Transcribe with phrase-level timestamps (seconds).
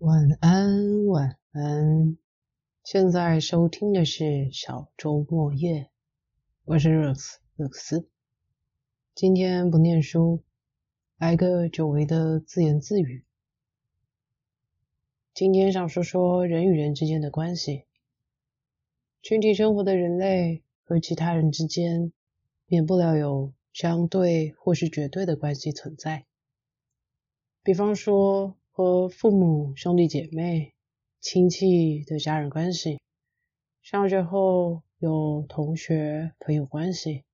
[0.00, 2.18] 晚安，晚安。
[2.84, 5.88] 现在收听的是小周末夜，
[6.66, 8.06] 我是 Rose 勒克斯。
[9.14, 10.42] 今天不念书，
[11.16, 13.24] 来个久违的自言自语。
[15.32, 17.86] 今天想说说人与人之间的关系。
[19.22, 22.12] 群体生活的人类和其他人之间，
[22.66, 26.26] 免不了有相对或是绝对的关系存在。
[27.62, 30.74] 比方说和父母、兄弟姐妹。
[31.18, 33.00] 亲戚的家人关系，
[33.80, 37.24] 上学后有同学朋友关系，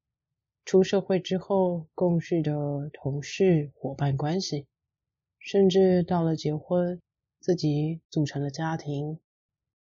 [0.65, 4.69] 出社会之后共事的同事伙伴关系，
[5.41, 7.03] 甚至到了结婚，
[7.41, 9.19] 自己组成了家庭，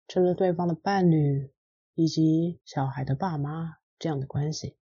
[0.07, 1.51] 成了对方的伴侣
[1.93, 4.77] 以及小孩的爸妈这样的关系。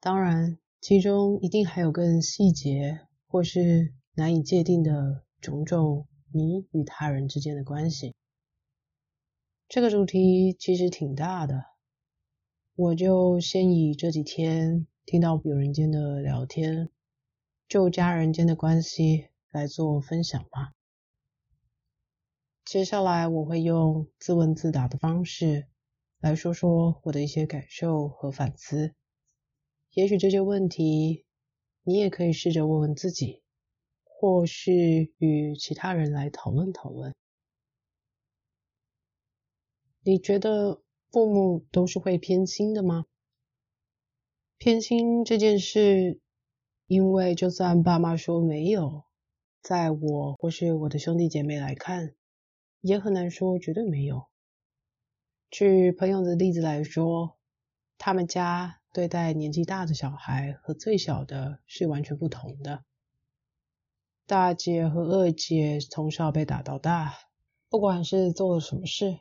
[0.00, 6.06] 当然，其中一定还有更细节或是难以界定的种种。
[6.32, 8.14] 你与他人之间的关系，
[9.68, 11.64] 这个主题其实挺大的，
[12.76, 16.88] 我就先以这几天听到有人间的聊天，
[17.66, 20.72] 就家人间的关系来做分享吧。
[22.64, 25.66] 接下来我会用自问自答的方式
[26.20, 28.94] 来说说我的一些感受和反思，
[29.94, 31.24] 也许这些问题
[31.82, 33.39] 你也可以试着问问自己。
[34.20, 37.14] 或是与其他人来讨论讨论。
[40.02, 43.06] 你觉得父母都是会偏心的吗？
[44.58, 46.20] 偏心这件事，
[46.86, 49.04] 因为就算爸妈说没有，
[49.62, 52.14] 在我或是我的兄弟姐妹来看，
[52.82, 54.26] 也很难说绝对没有。
[55.48, 57.38] 举朋友的例子来说，
[57.96, 62.84] 他们家对待年纪大的小孩和最小的是完全不同的。
[64.30, 67.14] 大姐和二姐从小被打到大，
[67.68, 69.18] 不管是做了什么事，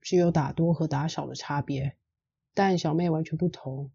[0.00, 1.96] 只有打多和打少的差别。
[2.54, 3.90] 但小妹完全不同，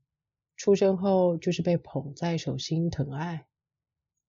[0.58, 3.46] 出生后就是被捧在手心疼爱，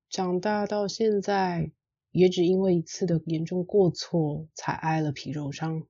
[0.09, 1.72] 长大到现在
[2.12, 5.84] 也只因为一次的严重过错才挨了皮肉伤。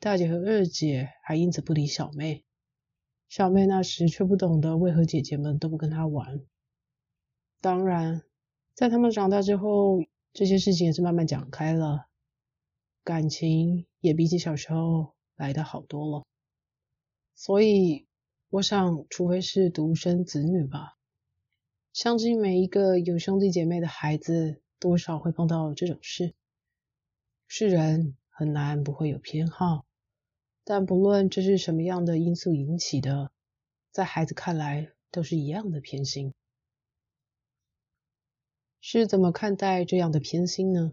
[0.00, 2.44] 大姐和二姐还因此不理小妹，
[3.28, 6.40] 小妹那时却不懂得为何姐姐们都不跟她玩。
[7.60, 8.25] 当然。
[8.76, 10.04] 在他们长大之后，
[10.34, 12.08] 这些事情也是慢慢讲开了，
[13.02, 16.26] 感情也比起小时候来的好多了。
[17.34, 18.06] 所以，
[18.50, 20.98] 我想，除非是独生子女吧，
[21.94, 26.34] 相信每一个有兄弟姐妹的孩子，多少会碰到这种事。
[27.48, 29.86] 是人很难不会有偏好，
[30.64, 33.30] 但不论这是什么样的因素引起的，
[33.90, 36.34] 在孩子看来都是一样的偏心。
[38.88, 40.92] 是怎么看待这样的偏心呢？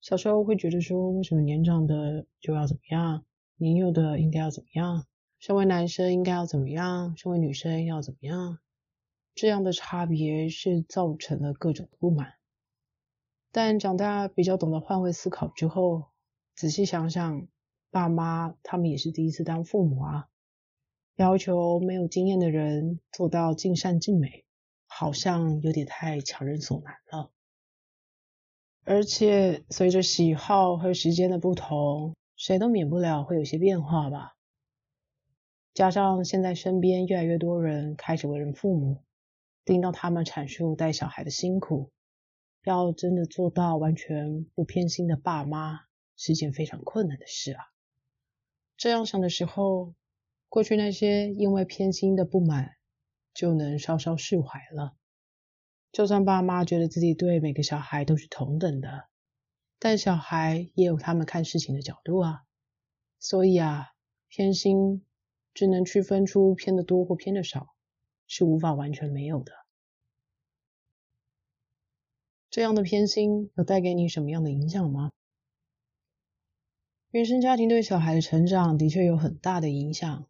[0.00, 5.06] 小时候会觉得说，为什么年长的就要怎么样，年幼的应该要怎么样？
[5.38, 7.16] 身为男生应该要怎么样？
[7.16, 8.58] 身为女生要怎么样？
[9.36, 12.32] 这样的差别是造成了各种不满。
[13.52, 16.06] 但长大比较懂得换位思考之后，
[16.56, 17.46] 仔细想想，
[17.92, 20.28] 爸妈他们也是第一次当父母啊，
[21.14, 24.44] 要求没有经验的人做到尽善尽美。
[24.86, 27.30] 好像有点太强人所难了，
[28.84, 34.36] 而且随着喜好和时间的不同，谁都免不了会有些变化吧。
[35.74, 39.02] 加上现在身边越来越多人开始为人父母，
[39.64, 41.90] 听到他们阐述带小孩的辛苦，
[42.64, 45.80] 要真的做到完全不偏心的爸妈，
[46.16, 47.64] 是件非常困难的事啊。
[48.78, 49.94] 这样想的时候，
[50.48, 52.76] 过去那些因为偏心的不满。
[53.36, 54.96] 就能稍稍释怀了。
[55.92, 59.08] 就算爸妈觉得自己对每个小孩都是同等的，
[59.78, 62.44] 但小孩也有他们看事情的角度啊。
[63.20, 63.92] 所以啊，
[64.28, 65.04] 偏心
[65.54, 67.74] 只能区分出偏的多或偏的少，
[68.26, 69.52] 是无法完全没有的。
[72.50, 75.12] 这样的偏心有带给你什么样的影响吗？
[77.10, 80.26] 原生家庭对小孩的成长的确有很大的影响。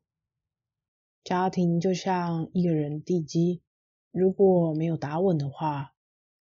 [1.26, 3.60] 家庭就像一个人地基，
[4.12, 5.92] 如果没有打稳的话，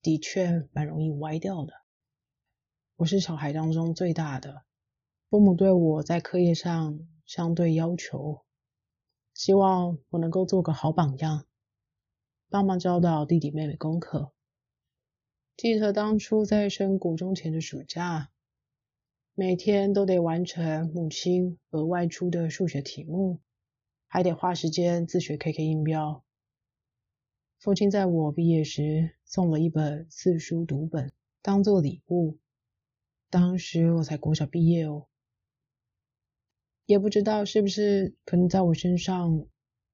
[0.01, 1.75] 的确蛮容易歪掉的。
[2.97, 4.65] 我是小孩当中最大的，
[5.29, 8.47] 父母对我在课业上相对要求，
[9.35, 11.45] 希望我能够做个好榜样，
[12.49, 14.33] 帮忙教导弟弟妹妹功课。
[15.55, 18.31] 记得当初在升国中前的暑假，
[19.35, 23.43] 每天都得完成母亲额外出的数学题目。
[24.15, 26.23] 还得花时间自学 KK 音标。
[27.57, 32.37] 父亲在我毕业时送了一本四书读本，当做礼物。
[33.31, 35.07] 当时我才国小毕业哦，
[36.85, 39.47] 也不知道是不是可能在我身上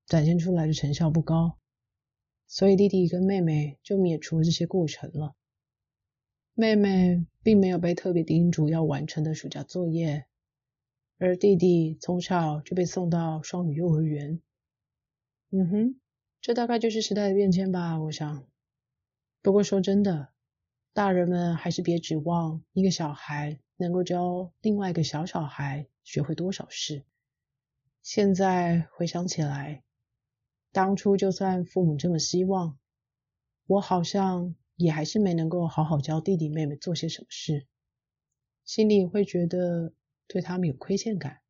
[0.04, 1.56] 展现出来的成效不高，
[2.48, 5.36] 所以弟弟跟妹妹就免除了这些过程了。
[6.54, 10.26] 妹妹并没有被特别叮嘱要完成的暑假作业，
[11.18, 14.40] 而弟弟从小就被送到双语幼儿园。
[15.50, 16.00] 嗯哼，
[16.40, 18.46] 这大概就是时代的变迁吧，我想。
[19.42, 20.30] 不过说真的。
[20.94, 27.04] 大人们还是别指望一个小孩能够教另外一个小小孩学会多少事。
[28.02, 29.84] 现在回想起来，
[30.72, 32.80] 当初就算父母这么希望，
[33.66, 37.68] 我好像也还是没能够好好教弟弟妹妹做些什么事，
[38.64, 39.92] 心里会觉得
[40.28, 41.40] 对他们有亏欠感，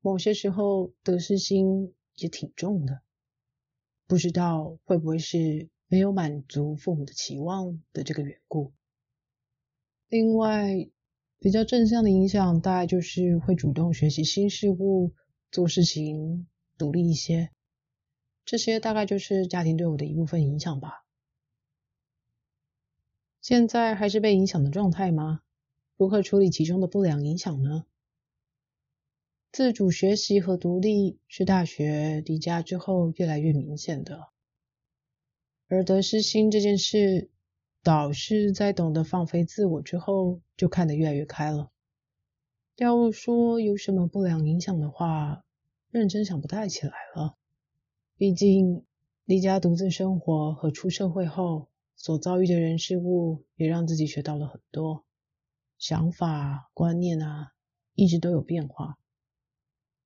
[0.00, 3.02] 某些时候得失心也挺重的，
[4.06, 5.68] 不知道会不会是。
[5.90, 8.74] 没有满足父母的期望的这个缘故。
[10.10, 10.90] 另外，
[11.38, 15.14] 比较正向的影响，大概就是会主动学习新事物，
[15.50, 16.46] 做事情
[16.76, 17.50] 独立一些。
[18.44, 21.06] 这些大概就是家庭对我的一部分影响吧。
[23.40, 25.40] 现在还是被影响的状态吗？
[25.98, 27.84] 如何处理其中的不良影响呢？
[29.50, 34.28] 自主学习和独立是大学离家之后越来越明显的。
[35.66, 37.28] 而得失心这件事，
[37.82, 41.72] 导师在懂得放飞自我之后，就看得越来越开了。
[42.76, 45.44] 要说有什么不良影响的话，
[45.90, 47.36] 认真想不太起来了。
[48.16, 48.84] 毕竟
[49.24, 51.66] 离家独自生活和出社会后
[51.96, 55.04] 所遭遇的人事物，也让自己学到了很多
[55.78, 57.52] 想法、观念啊，
[57.94, 58.98] 一直都有变化。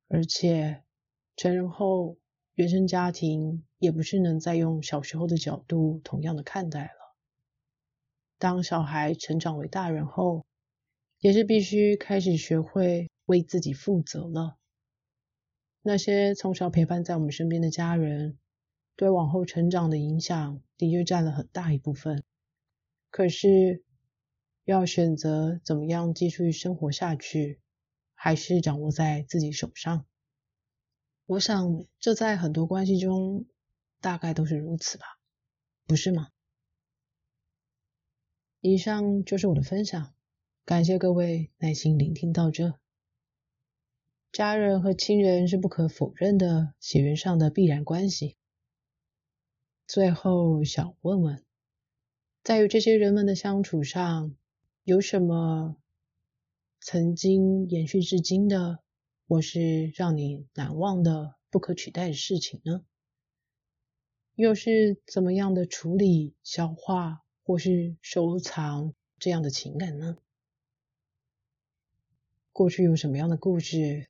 [0.08, 0.82] 而且
[1.36, 2.16] 成人后。
[2.54, 7.16] 原生家庭也不是能再用小时候的角度同样的看待了。
[8.36, 10.44] 当小孩成长为大人后，
[11.18, 14.58] 也是必须开始学会为自己负责了。
[15.80, 18.38] 那些从小陪伴在我们身边的家人，
[18.96, 22.22] 对往后成长的影响的确占了很大一部分。
[23.10, 23.82] 可是，
[24.64, 27.60] 要选择怎么样继续生活下去，
[28.14, 30.06] 还是掌握在自己手上。
[31.26, 33.46] 我想，这在很多关系中
[34.00, 35.04] 大概都是如此吧，
[35.86, 36.28] 不是吗？
[38.60, 40.14] 以上就是我的分享，
[40.64, 42.78] 感谢各位耐心聆听到这。
[44.30, 48.36] 家人和亲人是不可否认的血缘上的必然关系。
[49.86, 51.44] 最后想问问，
[52.42, 54.34] 在与这些人们的相处上，
[54.84, 55.76] 有什么
[56.80, 58.80] 曾经延续至今的？
[59.28, 62.84] 或是让你难忘的、不可取代的事情呢？
[64.34, 70.18] 又是怎么样的处理、消化或是收藏这样的情感呢？
[72.52, 74.08] 过去有什么样的故事，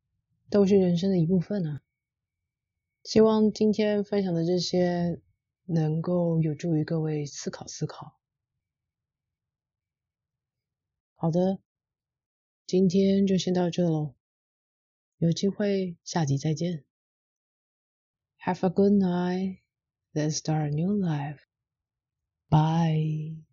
[0.49, 1.83] 都是人生的一部分啊！
[3.05, 5.21] 希望今天分享的这些
[5.67, 8.17] 能够有助于各位思考思考。
[11.23, 11.61] 好的，
[12.67, 14.17] 今天就先到这喽。
[15.19, 16.85] 有机会，下集再见。
[18.41, 19.61] Have a good night.
[20.13, 21.39] Let's start a new life.
[22.49, 23.52] Bye.